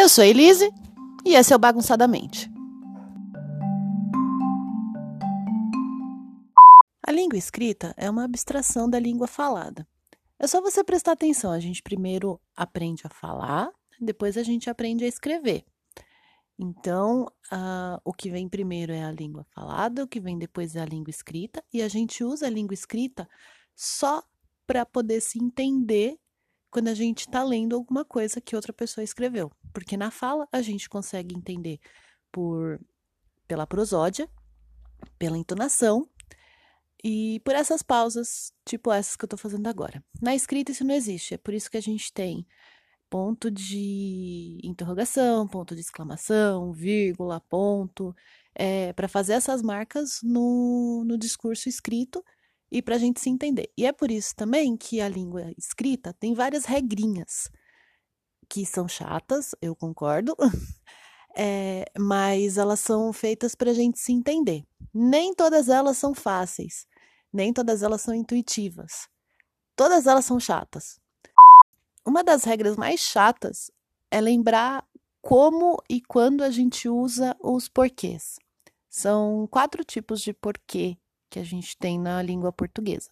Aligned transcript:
Eu 0.00 0.08
sou 0.08 0.24
Elise 0.24 0.72
e 1.26 1.34
esse 1.34 1.52
é 1.52 1.56
o 1.56 1.58
Bagunçadamente. 1.58 2.50
A 7.06 7.12
língua 7.12 7.36
escrita 7.36 7.92
é 7.98 8.08
uma 8.08 8.24
abstração 8.24 8.88
da 8.88 8.98
língua 8.98 9.26
falada. 9.26 9.86
É 10.38 10.46
só 10.46 10.62
você 10.62 10.82
prestar 10.82 11.12
atenção. 11.12 11.52
A 11.52 11.60
gente 11.60 11.82
primeiro 11.82 12.40
aprende 12.56 13.02
a 13.04 13.10
falar, 13.10 13.70
depois 14.00 14.38
a 14.38 14.42
gente 14.42 14.70
aprende 14.70 15.04
a 15.04 15.06
escrever. 15.06 15.66
Então, 16.58 17.26
uh, 17.52 18.00
o 18.02 18.14
que 18.14 18.30
vem 18.30 18.48
primeiro 18.48 18.94
é 18.94 19.04
a 19.04 19.12
língua 19.12 19.44
falada, 19.54 20.02
o 20.02 20.08
que 20.08 20.18
vem 20.18 20.38
depois 20.38 20.76
é 20.76 20.80
a 20.80 20.86
língua 20.86 21.10
escrita, 21.10 21.62
e 21.70 21.82
a 21.82 21.88
gente 21.88 22.24
usa 22.24 22.46
a 22.46 22.50
língua 22.50 22.72
escrita 22.72 23.28
só 23.76 24.22
para 24.66 24.86
poder 24.86 25.20
se 25.20 25.38
entender 25.38 26.18
quando 26.70 26.88
a 26.88 26.94
gente 26.94 27.20
está 27.20 27.42
lendo 27.42 27.74
alguma 27.74 28.04
coisa 28.04 28.40
que 28.40 28.54
outra 28.56 28.72
pessoa 28.72 29.04
escreveu. 29.04 29.50
Porque 29.72 29.96
na 29.96 30.10
fala 30.10 30.48
a 30.52 30.62
gente 30.62 30.88
consegue 30.88 31.34
entender 31.36 31.80
por 32.30 32.80
pela 33.46 33.66
prosódia, 33.66 34.30
pela 35.18 35.36
entonação 35.36 36.08
e 37.02 37.40
por 37.40 37.54
essas 37.54 37.82
pausas, 37.82 38.52
tipo 38.64 38.92
essas 38.92 39.16
que 39.16 39.24
eu 39.24 39.26
estou 39.26 39.38
fazendo 39.38 39.66
agora. 39.66 40.04
Na 40.22 40.34
escrita 40.34 40.70
isso 40.70 40.84
não 40.84 40.94
existe, 40.94 41.34
é 41.34 41.38
por 41.38 41.52
isso 41.52 41.70
que 41.70 41.76
a 41.76 41.82
gente 41.82 42.12
tem 42.12 42.46
ponto 43.08 43.50
de 43.50 44.60
interrogação, 44.62 45.48
ponto 45.48 45.74
de 45.74 45.80
exclamação, 45.80 46.72
vírgula, 46.72 47.40
ponto, 47.40 48.14
é, 48.54 48.92
para 48.92 49.08
fazer 49.08 49.32
essas 49.32 49.62
marcas 49.62 50.20
no, 50.22 51.02
no 51.04 51.18
discurso 51.18 51.68
escrito 51.68 52.24
e 52.70 52.80
para 52.80 52.94
a 52.94 52.98
gente 52.98 53.20
se 53.20 53.28
entender. 53.28 53.70
E 53.76 53.84
é 53.84 53.92
por 53.92 54.10
isso 54.10 54.34
também 54.34 54.76
que 54.76 55.00
a 55.00 55.08
língua 55.08 55.52
escrita 55.58 56.14
tem 56.14 56.34
várias 56.34 56.64
regrinhas 56.64 57.50
que 58.48 58.66
são 58.66 58.88
chatas, 58.88 59.54
eu 59.62 59.76
concordo, 59.76 60.36
é, 61.36 61.84
mas 61.98 62.58
elas 62.58 62.80
são 62.80 63.12
feitas 63.12 63.54
para 63.54 63.70
a 63.70 63.74
gente 63.74 63.98
se 63.98 64.12
entender. 64.12 64.64
Nem 64.92 65.34
todas 65.34 65.68
elas 65.68 65.96
são 65.96 66.14
fáceis, 66.14 66.86
nem 67.32 67.52
todas 67.52 67.82
elas 67.82 68.02
são 68.02 68.14
intuitivas. 68.14 69.08
Todas 69.76 70.06
elas 70.06 70.24
são 70.24 70.38
chatas. 70.38 71.00
Uma 72.04 72.24
das 72.24 72.44
regras 72.44 72.76
mais 72.76 73.00
chatas 73.00 73.70
é 74.10 74.20
lembrar 74.20 74.84
como 75.22 75.82
e 75.88 76.00
quando 76.00 76.42
a 76.42 76.50
gente 76.50 76.88
usa 76.88 77.36
os 77.40 77.68
porquês. 77.68 78.36
São 78.88 79.46
quatro 79.48 79.84
tipos 79.84 80.20
de 80.20 80.32
porquê 80.32 80.98
que 81.30 81.38
a 81.38 81.44
gente 81.44 81.76
tem 81.78 81.98
na 81.98 82.20
língua 82.20 82.52
portuguesa. 82.52 83.10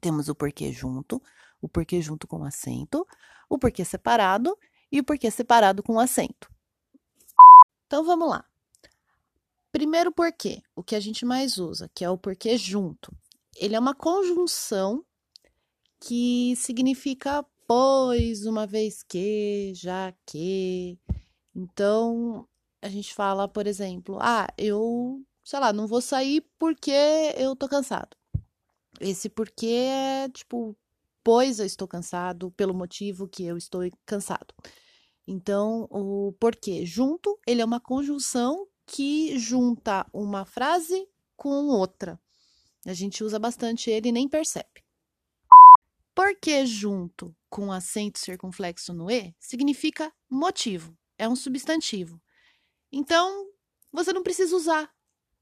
Temos 0.00 0.28
o 0.28 0.34
porquê 0.34 0.72
junto, 0.72 1.20
o 1.60 1.68
porquê 1.68 2.00
junto 2.00 2.26
com 2.26 2.44
acento, 2.44 3.06
o 3.48 3.58
porquê 3.58 3.84
separado 3.84 4.56
e 4.90 5.00
o 5.00 5.04
porquê 5.04 5.30
separado 5.30 5.82
com 5.82 5.98
acento. 5.98 6.50
Então 7.86 8.04
vamos 8.04 8.30
lá. 8.30 8.44
Primeiro 9.72 10.12
porquê, 10.12 10.62
o 10.74 10.82
que 10.82 10.94
a 10.94 11.00
gente 11.00 11.26
mais 11.26 11.58
usa, 11.58 11.90
que 11.92 12.04
é 12.04 12.10
o 12.10 12.16
porquê 12.16 12.56
junto. 12.56 13.12
Ele 13.56 13.74
é 13.74 13.78
uma 13.78 13.94
conjunção 13.94 15.04
que 16.00 16.54
significa 16.56 17.44
pois, 17.66 18.46
uma 18.46 18.66
vez 18.66 19.02
que, 19.02 19.72
já 19.74 20.12
que. 20.26 20.98
Então, 21.54 22.46
a 22.82 22.88
gente 22.88 23.14
fala, 23.14 23.48
por 23.48 23.66
exemplo, 23.66 24.18
ah, 24.20 24.46
eu 24.58 25.24
sei 25.44 25.60
lá, 25.60 25.72
não 25.72 25.86
vou 25.86 26.00
sair 26.00 26.40
porque 26.58 26.90
eu 27.36 27.54
tô 27.54 27.68
cansado. 27.68 28.16
Esse 29.00 29.28
porque 29.28 29.66
é 29.66 30.28
tipo, 30.30 30.76
pois 31.22 31.58
eu 31.58 31.66
estou 31.66 31.86
cansado, 31.86 32.50
pelo 32.52 32.74
motivo 32.74 33.28
que 33.28 33.44
eu 33.44 33.56
estou 33.56 33.82
cansado. 34.06 34.54
Então, 35.26 35.86
o 35.90 36.32
porquê 36.40 36.84
junto, 36.86 37.38
ele 37.46 37.60
é 37.60 37.64
uma 37.64 37.80
conjunção 37.80 38.66
que 38.86 39.38
junta 39.38 40.06
uma 40.12 40.44
frase 40.44 41.08
com 41.36 41.68
outra. 41.68 42.20
A 42.86 42.92
gente 42.92 43.24
usa 43.24 43.38
bastante 43.38 43.90
ele 43.90 44.08
e 44.08 44.12
nem 44.12 44.28
percebe. 44.28 44.84
Porque 46.14 46.64
junto 46.66 47.34
com 47.48 47.72
acento 47.72 48.18
circunflexo 48.18 48.92
no 48.92 49.10
E 49.10 49.34
significa 49.40 50.12
motivo, 50.30 50.96
é 51.18 51.28
um 51.28 51.34
substantivo. 51.34 52.20
Então, 52.92 53.48
você 53.90 54.12
não 54.12 54.22
precisa 54.22 54.54
usar 54.54 54.94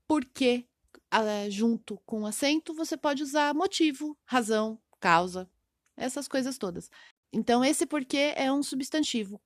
porque 0.07 0.67
uh, 1.13 1.51
junto 1.51 1.99
com 2.07 2.27
acento 2.27 2.75
você 2.75 2.97
pode 2.97 3.23
usar 3.23 3.55
motivo, 3.55 4.17
razão, 4.25 4.81
causa, 5.01 5.51
essas 5.97 6.27
coisas 6.27 6.57
todas. 6.57 6.91
Então, 7.33 7.65
esse 7.65 7.87
porquê 7.87 8.33
é 8.37 8.53
um 8.53 8.63
substantivo. 8.63 9.41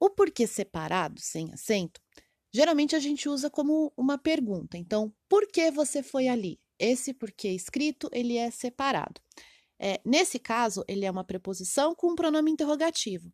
O 0.00 0.10
porquê 0.10 0.46
separado, 0.46 1.20
sem 1.20 1.52
acento, 1.52 2.00
geralmente 2.52 2.96
a 2.96 2.98
gente 2.98 3.28
usa 3.28 3.48
como 3.50 3.92
uma 3.96 4.18
pergunta. 4.18 4.76
Então, 4.76 5.14
por 5.28 5.46
que 5.46 5.70
você 5.70 6.02
foi 6.02 6.28
ali? 6.28 6.58
Esse 6.78 7.14
porquê 7.14 7.50
escrito, 7.50 8.08
ele 8.12 8.36
é 8.36 8.50
separado. 8.50 9.20
É, 9.78 10.00
nesse 10.04 10.38
caso, 10.38 10.84
ele 10.88 11.04
é 11.04 11.10
uma 11.10 11.24
preposição 11.24 11.94
com 11.94 12.12
um 12.12 12.14
pronome 12.14 12.50
interrogativo. 12.50 13.32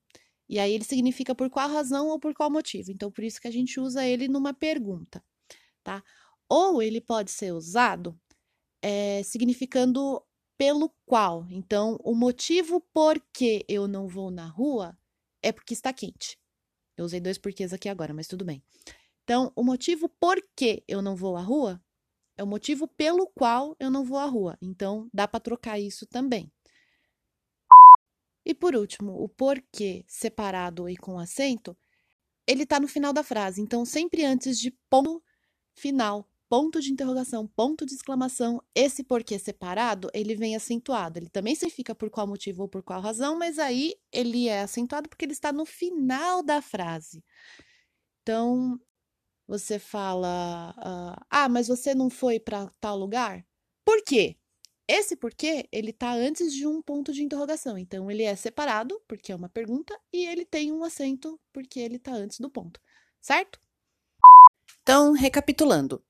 E 0.48 0.58
aí 0.58 0.72
ele 0.72 0.84
significa 0.84 1.34
por 1.34 1.50
qual 1.50 1.68
razão 1.68 2.08
ou 2.08 2.18
por 2.18 2.34
qual 2.34 2.50
motivo. 2.50 2.90
Então, 2.90 3.10
por 3.10 3.22
isso 3.22 3.40
que 3.40 3.48
a 3.48 3.50
gente 3.50 3.78
usa 3.78 4.06
ele 4.06 4.28
numa 4.28 4.52
pergunta 4.52 5.22
tá? 5.88 6.04
Ou 6.50 6.82
ele 6.82 7.00
pode 7.00 7.30
ser 7.30 7.52
usado 7.52 8.20
é, 8.82 9.22
significando 9.22 10.22
pelo 10.58 10.90
qual. 11.06 11.46
Então, 11.48 11.98
o 12.04 12.14
motivo 12.14 12.78
por 12.92 13.18
que 13.32 13.64
eu 13.66 13.88
não 13.88 14.06
vou 14.06 14.30
na 14.30 14.46
rua 14.46 14.94
é 15.42 15.50
porque 15.50 15.72
está 15.72 15.90
quente. 15.90 16.38
Eu 16.94 17.06
usei 17.06 17.20
dois 17.20 17.38
porquês 17.38 17.72
aqui 17.72 17.88
agora, 17.88 18.12
mas 18.12 18.26
tudo 18.26 18.44
bem. 18.44 18.62
Então, 19.24 19.50
o 19.56 19.64
motivo 19.64 20.10
por 20.20 20.36
que 20.54 20.84
eu 20.86 21.00
não 21.00 21.16
vou 21.16 21.36
à 21.36 21.40
rua 21.40 21.80
é 22.36 22.44
o 22.44 22.46
motivo 22.46 22.86
pelo 22.86 23.26
qual 23.28 23.74
eu 23.80 23.90
não 23.90 24.04
vou 24.04 24.18
à 24.18 24.26
rua. 24.26 24.58
Então, 24.60 25.08
dá 25.10 25.26
para 25.26 25.40
trocar 25.40 25.78
isso 25.78 26.06
também. 26.06 26.52
E 28.44 28.54
por 28.54 28.74
último, 28.76 29.12
o 29.12 29.26
porquê 29.26 30.04
separado 30.06 30.86
e 30.86 30.98
com 30.98 31.18
acento, 31.18 31.74
ele 32.46 32.64
está 32.64 32.78
no 32.78 32.88
final 32.88 33.12
da 33.12 33.22
frase. 33.22 33.62
Então, 33.62 33.86
sempre 33.86 34.24
antes 34.24 34.58
de 34.58 34.70
ponto 34.90 35.22
final, 35.78 36.28
ponto 36.48 36.80
de 36.80 36.92
interrogação, 36.92 37.46
ponto 37.46 37.86
de 37.86 37.94
exclamação, 37.94 38.62
esse 38.74 39.04
porquê 39.04 39.38
separado, 39.38 40.10
ele 40.14 40.34
vem 40.34 40.56
acentuado. 40.56 41.18
Ele 41.18 41.28
também 41.28 41.54
significa 41.54 41.94
por 41.94 42.10
qual 42.10 42.26
motivo 42.26 42.62
ou 42.62 42.68
por 42.68 42.82
qual 42.82 43.00
razão, 43.00 43.38
mas 43.38 43.58
aí 43.58 43.94
ele 44.12 44.48
é 44.48 44.62
acentuado 44.62 45.08
porque 45.08 45.24
ele 45.24 45.32
está 45.32 45.52
no 45.52 45.64
final 45.66 46.42
da 46.42 46.62
frase. 46.62 47.22
Então, 48.22 48.80
você 49.46 49.78
fala: 49.78 50.74
uh, 50.78 51.24
Ah, 51.30 51.48
mas 51.48 51.68
você 51.68 51.94
não 51.94 52.10
foi 52.10 52.40
para 52.40 52.70
tal 52.80 52.96
lugar? 52.98 53.44
Por 53.84 54.02
quê? 54.04 54.36
Esse 54.88 55.16
porquê, 55.16 55.68
ele 55.72 55.90
está 55.90 56.12
antes 56.14 56.52
de 56.52 56.66
um 56.66 56.80
ponto 56.82 57.12
de 57.12 57.22
interrogação. 57.22 57.76
Então, 57.78 58.10
ele 58.10 58.22
é 58.22 58.34
separado, 58.36 59.00
porque 59.06 59.32
é 59.32 59.36
uma 59.36 59.48
pergunta, 59.48 59.98
e 60.12 60.26
ele 60.26 60.46
tem 60.46 60.72
um 60.72 60.82
acento, 60.84 61.38
porque 61.52 61.78
ele 61.80 61.96
está 61.96 62.12
antes 62.12 62.40
do 62.40 62.50
ponto. 62.50 62.80
Certo? 63.20 63.60
Então, 64.88 65.12
recapitulando. 65.12 66.02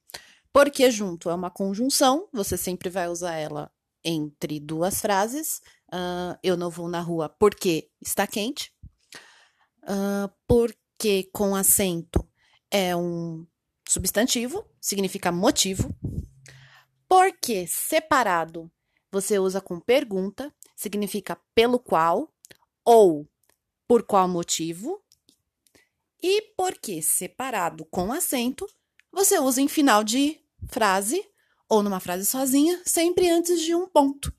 Porque 0.53 0.89
junto 0.89 1.29
é 1.29 1.35
uma 1.35 1.51
conjunção, 1.51 2.29
você 2.33 2.57
sempre 2.57 2.89
vai 2.89 3.09
usar 3.09 3.35
ela 3.35 3.73
entre 4.05 4.61
duas 4.61 5.01
frases. 5.01 5.61
Uh, 5.93 6.39
eu 6.45 6.57
não 6.57 6.71
vou 6.71 6.89
na 6.89 7.01
rua 7.01 7.29
porque 7.29 7.91
está 8.01 8.25
quente. 8.25 8.73
Uh, 9.83 10.33
porque 10.47 11.29
com 11.33 11.57
acento 11.57 12.25
é 12.71 12.95
um 12.95 13.45
substantivo, 13.89 14.65
significa 14.81 15.33
motivo. 15.33 15.93
Porque 17.09 17.67
separado 17.67 18.71
você 19.11 19.41
usa 19.41 19.61
com 19.61 19.81
pergunta, 19.81 20.55
significa 20.77 21.37
pelo 21.53 21.81
qual 21.81 22.33
ou 22.85 23.29
por 23.89 24.05
qual 24.05 24.29
motivo. 24.29 25.03
E 26.23 26.43
porque 26.57 27.01
separado 27.01 27.85
com 27.85 28.13
acento, 28.13 28.67
você 29.13 29.39
usa 29.39 29.61
em 29.61 29.69
final 29.69 30.03
de 30.03 30.41
frase 30.69 31.25
ou 31.69 31.83
numa 31.83 32.01
frase 32.01 32.27
sozinha, 32.27 32.81
sempre 32.85 33.29
antes 33.29 33.61
de 33.61 33.75
um 33.75 33.87
ponto. 33.87 34.33